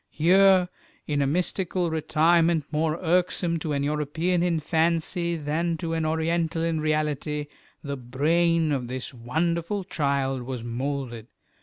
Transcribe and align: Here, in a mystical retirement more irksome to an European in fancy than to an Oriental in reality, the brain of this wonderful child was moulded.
Here, 0.09 0.67
in 1.05 1.21
a 1.21 1.27
mystical 1.27 1.91
retirement 1.91 2.65
more 2.71 2.97
irksome 3.03 3.59
to 3.59 3.71
an 3.73 3.83
European 3.83 4.41
in 4.41 4.59
fancy 4.59 5.35
than 5.35 5.77
to 5.77 5.93
an 5.93 6.07
Oriental 6.07 6.63
in 6.63 6.81
reality, 6.81 7.45
the 7.83 7.97
brain 7.97 8.71
of 8.71 8.87
this 8.87 9.13
wonderful 9.13 9.83
child 9.83 10.41
was 10.41 10.63
moulded. 10.63 11.27